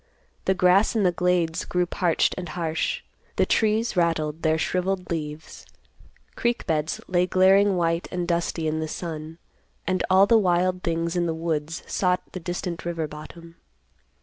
[0.45, 3.03] The grass in the glades grew parched and harsh;
[3.35, 5.63] the trees rattled their shriveled leaves;
[6.35, 9.37] creek beds lay glaring white and dusty in the sun;
[9.85, 13.57] and all the wild things in the woods sought the distant river bottom.